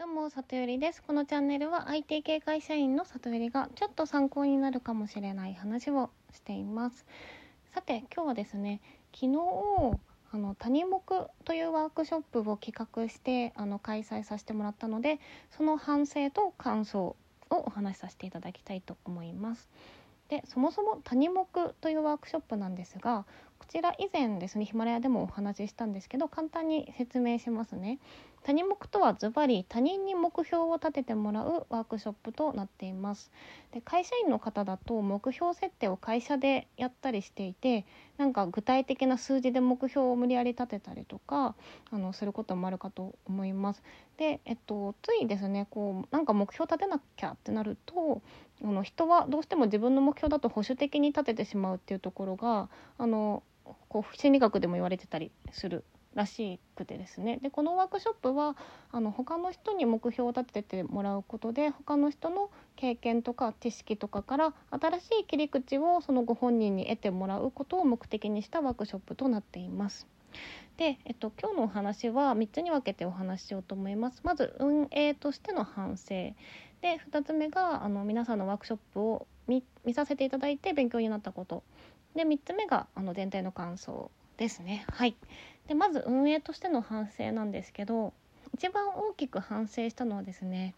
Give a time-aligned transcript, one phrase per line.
[0.00, 1.02] どうも、里よりです。
[1.02, 7.04] このチャンネルは IT 系会社員の里よりがちょっと参考になるかもしれない話をしています。
[7.74, 8.80] さて、今日はですね、
[9.12, 9.38] 昨日、
[10.30, 11.02] あの、谷目
[11.44, 15.18] というワークショップを企画して、あの、開催させてもらったので、
[15.50, 17.16] その反省と感想を
[17.50, 19.68] お話しさせていただきたいと思います。
[20.28, 21.46] で、そもそも谷目
[21.80, 23.24] というワークショップなんですが、
[23.58, 27.98] こちら以前ですね、ヒマラヤでもお話ししたんですけど、簡単に説明しますね。
[28.44, 33.30] 谷目とはズバリ他人に目標を立ててもらうワークショップとなっています
[33.72, 37.84] で会社員の方だと目標設定を会社でやったりしていて
[38.16, 41.54] なんか具体的な数字で目標を無理やり立てたりとか
[41.90, 43.82] あのすることもあるかと思います
[44.16, 48.22] でえっとついですねこうなんか目標立てなきゃってなると
[48.62, 53.42] あの人はどうしても自分の目標だと保守的に立ててしまうっていうところがあの
[53.88, 58.56] こう心理学でも言われてたりするらしくてですねでこのワークショップは
[58.90, 70.06] あの他の人に目標を立ててもらうことで他の人の経験とか知識とかから新しい切り口をそのご本人に得てもらうことを目的にしたワークショップとなっています。
[70.76, 74.20] で、えっと、今日のお話は3つに分けてお話ししようと思います。
[74.22, 76.34] まず運営としての反省
[76.80, 79.62] で2つ目があの皆さんのワークショップを見
[79.94, 81.62] させていただいて勉強になったこと
[82.14, 84.84] で3つ目があの全体の感想ですね。
[84.90, 85.16] はい
[85.66, 88.14] でまず運営としての反省なんですけど
[88.54, 90.74] 一番大きく反省したのはですね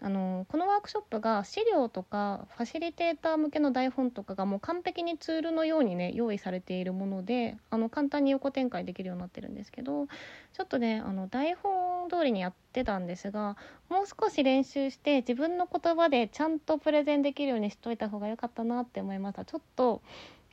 [0.00, 13.56] あのこのワークショップが資料とかファシリテーター向けの台本とかがもう完璧にツールのようにね用意されているものであの簡単に横展開できるようになってるんですけどちょっとねあの台本通りにやってたんですが
[13.88, 20.02] もう少し練習して自分の言葉でちゃんとプレゼンできるようにしといた方が良かったなって思いましたちょっと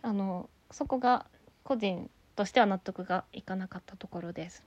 [0.02, 1.26] あのそこが
[1.64, 4.64] 個人としては納得がいかなかったところです。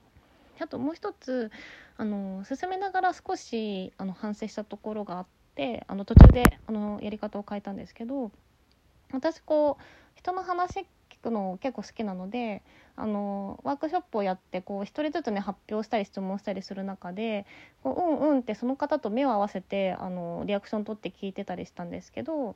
[0.59, 1.51] あともう一つ
[1.97, 8.31] あの進めながら少しあの反省したところがあってあの途中であのやり方を変えたんですけど
[9.11, 9.83] 私こう
[10.15, 10.85] 人の話
[11.23, 12.61] くの結構好きなので
[12.95, 17.45] あのワークショップをやってこう一人ずつね発表したり質問したりする中で
[17.81, 22.55] こううんうんってその方と目を合わせてあのリアクション取って聞いてたりしたんですけど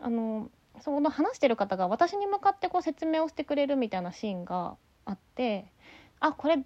[0.00, 0.50] あの
[0.80, 5.66] その話してる方が私に向かってこう説明をしてくれるみたいなシーンがあって
[6.18, 6.58] あこれ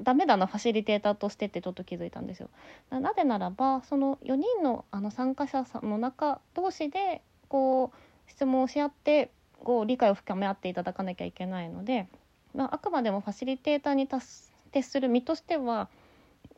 [0.00, 2.48] ダメだなファシリテーターとしてってちょっと気づいたんですよ。
[2.90, 9.30] なぜならばその4人のあの参加者さんの中同士でこう質問をし合って
[9.64, 12.08] こう理解を深め合っていただかなきゃいけないので、
[12.54, 15.88] まあ、あくまでもファシリテーターに徹する身としては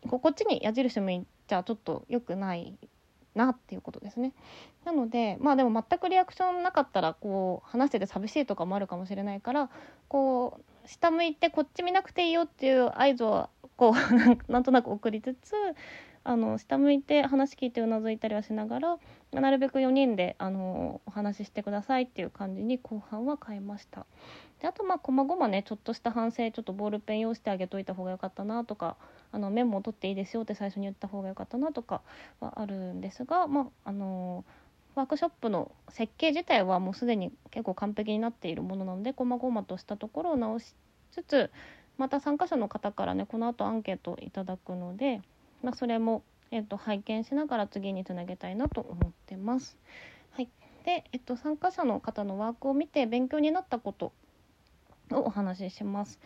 [0.08, 2.74] こっちに矢印向いちゃちょっと良くない
[3.34, 4.32] なっていうことですね。
[4.84, 9.70] なのでまあでも全くリアクションなかったらこう話してて寂しいとかもあるかもしれないから
[10.08, 13.94] こう下向いてこっち見なくていいよっていう合図をこ
[14.48, 15.54] うなんとなく送りつつ
[16.24, 18.98] あの下向いて話聞いてうなずいたりはしながら
[19.32, 24.06] なるべく4人であのお話ししてくださいっていう感じに後半は変えました。
[24.60, 28.96] であとまあこまごまねちょっとした反省ちょっとボールペン用意してあげといた方が良かったなとか
[29.30, 32.02] あのメモを取っていいですよって最初に言った方が良かったなとか
[32.40, 34.44] はあるんですがまああの
[34.96, 40.74] ワークショップの設計自体はもうすでに結構完璧になっているものなのでこまごまとしたところを直し
[41.12, 41.50] つつ
[41.98, 45.20] また参加者の方からねこの後アンケートいただくので、
[45.62, 49.76] まあ、それも、えっと、拝見しながら次につなげたいなと思ってます。
[50.32, 50.48] はい
[50.84, 54.12] でえっと、参加者の方のワークを見て勉強になったこと
[55.10, 56.18] をお話しします。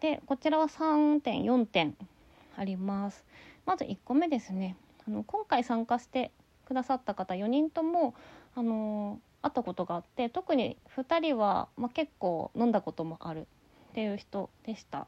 [0.00, 1.96] でこちらは3点4点
[2.56, 3.24] あります。
[3.64, 4.76] まず1個目ですね
[5.06, 6.32] あの今回参加して
[6.66, 8.14] くださった方4人とも
[8.54, 13.46] あの会ったことがあって特に2人は、まあ、結構飲んだこともある
[13.90, 15.06] っていう人でした。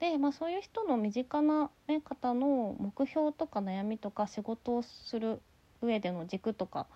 [0.00, 5.40] で、まあ、そういう人の身近な、ね、方の目標とか悩みとか仕事をする
[5.82, 6.86] 上での軸とか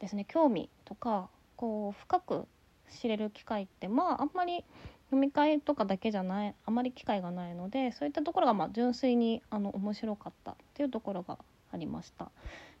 [0.00, 2.46] ですね興味とかこう深く
[2.90, 4.64] 知れる機会ってまああんまり
[5.12, 11.38] 飲み会とかだけじゃないあまり機会がないのでそういったところがまあ純粋にあの面白かったっていうところが
[11.72, 12.30] ありました。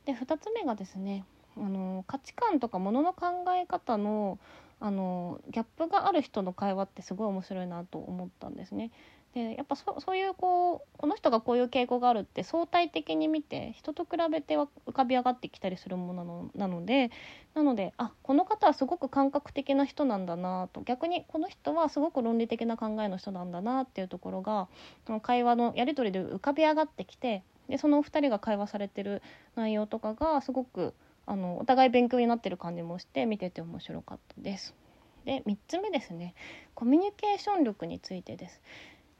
[0.04, 1.24] で2つ目がですね
[1.56, 4.38] あの価値観とかものの考え方の
[4.78, 8.90] あのギャップがある人の会話ってすごい面白いなと思ったんですね。
[9.36, 17.10] でやっぱそそういうこうこの人がこういう傾向があるって相対的に見て人と比べては浮かび上がってきたりするものなのなので
[17.52, 24.68] なのであこの方はすごく感覚的な人なんだなと逆にこの人はすごく論理的な考えの人なんだなっていうところが
[25.20, 29.20] 会話のやり取りで浮かび上がってきてでそのお二人が会話されてる
[29.54, 30.94] 内容とかがすごく
[31.26, 34.74] あのお互い勉強になってる感じもして見てて面白かったです。
[35.26, 36.34] で3つ目ですね
[36.74, 38.62] コミュニケーション力についてです。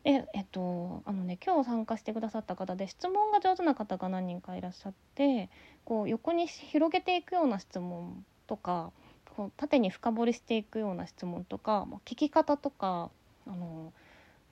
[0.06, 5.50] でえっとあのね今日参加してくださった方で質問が上手な方が何人かいらっしゃって
[5.84, 8.92] こう横に広げていくような質問とか
[9.36, 13.10] こう縦に深掘りしていくような質問とか聞き方とか
[13.48, 13.92] あの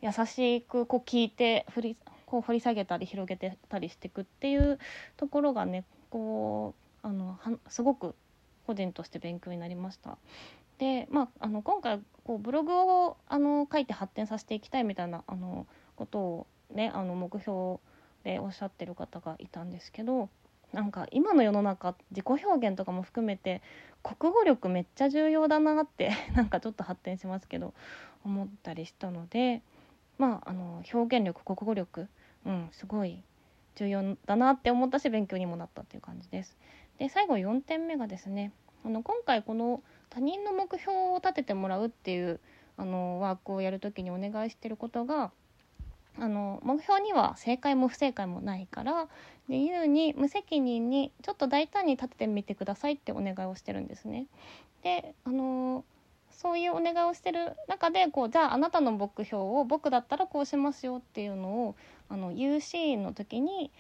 [0.02, 1.96] 優しくこう聞いて振り
[2.26, 4.80] こう掘り下げたり広げてたりしていくっていう
[5.16, 6.74] ところがねこ
[7.04, 8.16] うあのすごく
[8.66, 10.18] 個人として勉強になりました。
[10.78, 15.66] で、まあ、あの今回こうブログをあの書いて発展させていきたいみたいなあの
[15.96, 17.78] ことをねあの目標
[18.24, 20.28] でおっしゃってる方がいたんですけど
[20.72, 23.62] なんか今の世の中自己表現とかも含めて
[24.02, 27.74] 国語力めっちゃ重要だなって なんかちょっと発展しますけど
[28.24, 29.62] 思ったりしたので
[30.18, 32.08] まああの表現力国語力
[32.44, 33.22] うんすごい
[33.76, 36.56] 重要だなって思ったし勉強にもなったっていう感じです。
[36.98, 38.52] で最後4点目がですね
[38.84, 39.82] あの今回この
[40.14, 42.38] 他人の目標を立ててもらうっていう
[42.76, 45.32] あのワークをやる時にお願いしてることが
[46.18, 49.08] あの目標には正解も不正解もないから
[49.48, 54.26] 自由に無責任にちょっと大胆に立ててみてくださいってお願いをしてるんですね。
[54.82, 55.84] であの
[56.30, 61.76] そういうお願いをしてる中でこうじゃああなたの目標を僕だったらこうしますよっていうのを
[62.08, 63.72] あの言うシーンの時に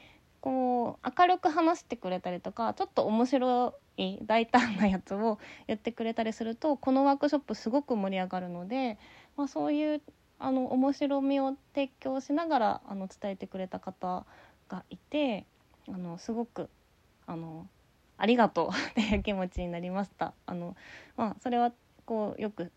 [0.44, 8.98] こう明るく話してくれたりとかちょっと面白い大胆なやつを言ってくれたりするとこのワークショップすごく盛り上がるので、
[9.38, 10.02] まあ、そういう
[10.38, 14.26] あの面白みを提供しながらあの伝えてくれた方
[14.68, 15.46] がいて
[15.88, 16.68] あのすごく
[17.26, 17.66] あの
[18.18, 20.34] ありがとうっていう気持ちになりました。
[20.44, 20.76] あの
[21.16, 21.72] まあ、それは
[22.04, 22.70] こうよく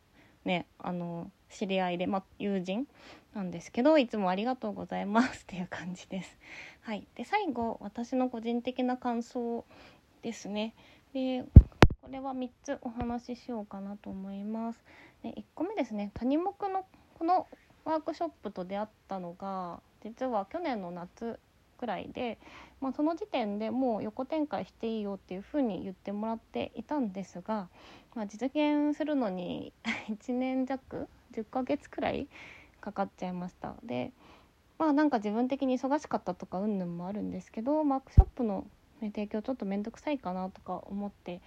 [0.46, 2.88] ねあの知り合いで、まあ、友人
[3.34, 6.38] なんですけどいつもありがとうございますっていう感じです。
[6.82, 9.66] はい、で最後私の個人的な感想
[10.22, 10.74] ですね。
[11.14, 11.44] で
[12.02, 14.84] これは3つお話ししようかなと思います。
[15.24, 16.86] で1個目ですね谷目の
[17.18, 17.48] この
[17.86, 21.40] ワークショップと出会ったのが実は去年の夏
[21.78, 22.38] くらいで、
[22.82, 27.70] まあ、その時点でもう横展開していいよっていうふうに言ってもらっていたんですが、
[28.16, 29.72] まあ、実現するのに
[30.10, 32.27] 1年弱10ヶ月くらい
[32.81, 34.12] かかっちゃいましたで
[34.77, 38.65] まあなんか自分的に忙しかったとかうんぬんもあるんですけどワークショップの、
[39.01, 41.39] 提供ちょっと面倒くさいかなとか思ってい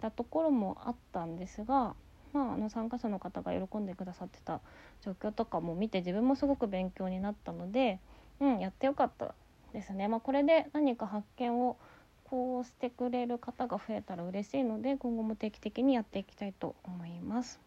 [0.00, 1.94] たところもあったんですが、
[2.32, 4.60] まあ、あの参加者の方が喜んでくださってた
[5.02, 8.00] 状況とかも見て自分もすごく勉強になったので、
[8.40, 9.34] うん、やってよかった
[9.72, 10.08] ですね。
[10.08, 11.76] まあ、これで何か発見を
[12.24, 17.65] こうしてくれる方が増えたら嬉しいので今後も定期的にやっていきたいと思います。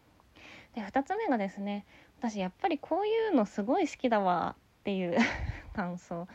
[0.74, 1.84] で2つ目がですね
[2.18, 5.16] 私やっぱりこういうのすごい好きだわっていう
[5.74, 6.28] 感想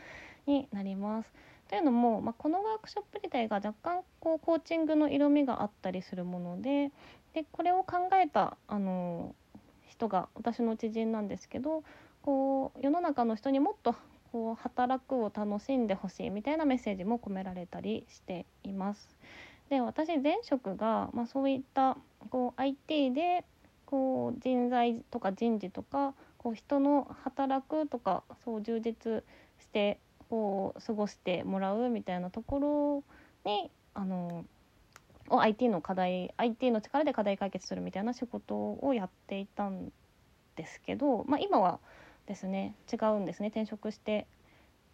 [0.46, 1.32] になります。
[1.68, 6.92] というのも、まあ、このワークショップ自体が若干こうコーチングの色味があったりするもので
[7.34, 9.34] でこれを考えたあの
[9.88, 11.82] 人が私の知人なんですけど
[12.22, 13.96] こう世の中の人にもっと
[14.30, 19.16] こう働くを楽しんでほしいみたいなメッセージも込められたりしています。
[19.68, 21.96] で私前職が、まあ、そういった
[22.30, 23.44] こう IT で
[23.86, 29.24] こう人材とか人事とかこう人の働くとかそう充実
[29.58, 29.98] して
[30.28, 33.04] こう過ごしてもらうみたいなとこ
[33.44, 34.44] ろにあの
[35.28, 39.92] を IT の課題 IT の力で課題解決するみたいな仕事をやっていたん
[40.56, 41.78] ですけど、まあ、今は
[42.26, 43.48] ですね違うんですね。
[43.48, 44.26] 転職して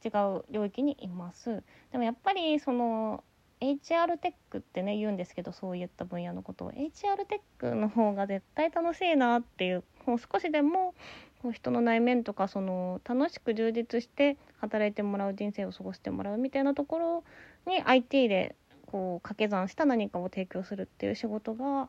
[0.05, 1.63] 違う領域にいます。
[1.93, 3.23] でもやっぱりその
[3.63, 10.95] HR テックってね言うんですけどそういった分野のことを HR テックの方が絶対楽しいなっていうもう少しでも
[11.43, 17.25] こう人の内面とかその楽しく充実して働いてもらう人生を過ごしてもらうみたいなところ
[17.67, 21.89] に IT でこう掛け算した何かを提供するっていう仕事が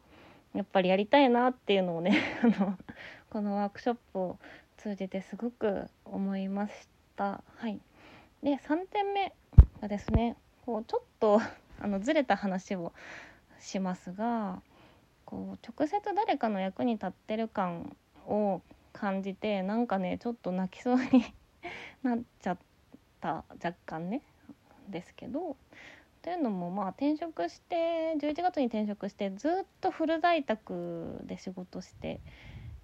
[0.54, 2.20] やっぱりやりたいなっていうのをね
[3.32, 4.38] このワークショップを
[4.78, 7.44] 通じてすごく思いました。
[7.58, 7.80] はい、
[8.44, 9.34] で3点目
[9.82, 11.42] がですねこうちょっと
[11.80, 12.94] あのずれた話を
[13.60, 14.62] しますが
[15.26, 17.96] こう直接誰かの役に立ってる感
[18.28, 18.62] を
[18.92, 21.34] 感じてなんかねちょっと泣きそうに
[22.04, 22.58] なっちゃっ
[23.20, 24.22] た若干ね
[24.90, 25.56] ですけど
[26.22, 32.22] というのもまあ転職して11月に転職してずっとフル在宅で仕事して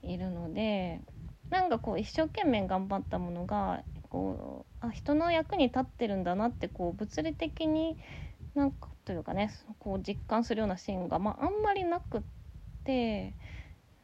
[0.01, 1.01] いるので
[1.50, 7.98] なんかこう一生懸命頑張ったものがこうあ人の役に立ってるんだなってこう物理的に
[8.56, 12.22] なんかというかねこう実感するようなシーンが、まあ、あんまりなくっ
[12.84, 13.34] て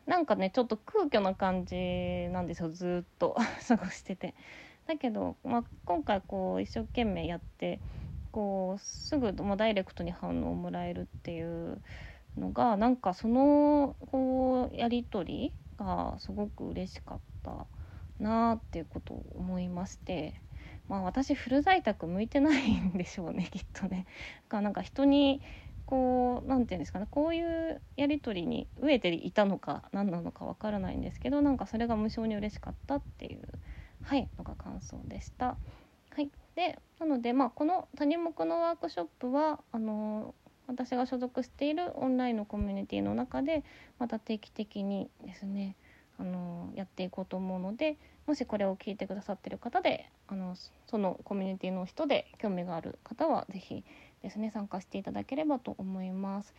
[0.05, 1.75] なんかねちょっと空虚な感じ
[2.31, 3.35] なんですよずっと
[3.67, 4.33] 過ごしてて。
[4.87, 7.79] だけど、まあ、今回こう一生懸命やって
[8.31, 11.81] こうすぐ、まあ、ダイレクトに反応をもらえるっていう
[12.37, 17.65] のがなんかそのこうやり取りがすごく嬉しかった
[18.19, 20.39] なっていうことを思いまして
[20.87, 24.05] まあ私フル在宅向いてないんでしょうね きっとね。
[24.49, 25.41] がなんか人に
[25.85, 33.41] こう何て言うんですかねこういうやり取りに飢えていたのか何なのかわからないんですけどなんかそれが無性に嬉しかったっていう
[34.01, 35.57] はいのが感想でした。
[36.09, 40.33] はい、でなのでまあこの谷目のワークショップはあの
[40.67, 43.63] 私が所属しているオンラインのコミュニティの中で
[43.99, 45.75] また定期的にですね
[46.19, 50.55] あのやっていこうと思うのでもしこれを聞いてくださってる方であの
[50.87, 53.83] そのコミュニティの人で興味がある方は是非
[54.23, 56.53] ですね参加していただければと思います。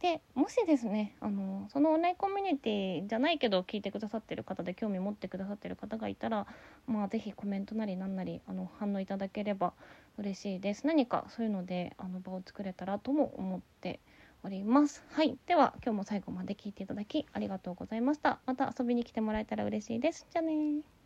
[0.00, 6.46] でもしですねあのそのオンラインコミュニティじゃないけど聞いてくださってる方で興味持ってくださってる方がいたら
[6.86, 9.72] まあ是非コメントなりなんなりあの反応いただければ
[10.16, 13.98] 嬉しいです何かそういうのであの場を作れたらとも思って
[14.44, 15.04] おります。
[15.12, 15.38] はい。
[15.46, 18.40] では今日も最後まで聞いていただきありがとうございました。
[18.46, 20.26] また遊びに来てもらえたら嬉しいです。
[20.30, 20.97] じゃあね